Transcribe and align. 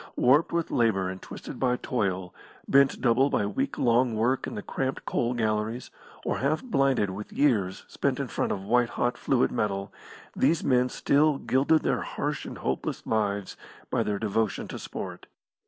Warped 0.15 0.51
with 0.51 0.71
labour 0.71 1.09
and 1.09 1.21
twisted 1.21 1.59
by 1.59 1.75
toil, 1.77 2.33
bent 2.67 3.01
double 3.01 3.29
by 3.29 3.45
week 3.45 3.77
long 3.77 4.15
work 4.15 4.47
in 4.47 4.55
the 4.55 4.63
cramped 4.63 5.05
coal 5.05 5.35
galleries 5.35 5.91
or 6.25 6.39
half 6.39 6.63
blinded 6.63 7.11
with 7.11 7.31
years 7.31 7.85
spent 7.87 8.19
in 8.19 8.27
front 8.27 8.51
of 8.51 8.63
white 8.65 8.89
hot 8.89 9.15
fluid 9.15 9.51
metal, 9.51 9.93
these 10.35 10.63
men 10.63 10.89
still 10.89 11.37
gilded 11.37 11.83
their 11.83 12.01
harsh 12.01 12.47
and 12.47 12.57
hopeless 12.57 13.05
lives 13.05 13.55
by 13.91 14.01
their 14.01 14.17
devotion 14.17 14.67
to 14.69 14.79
sport. 14.79 15.27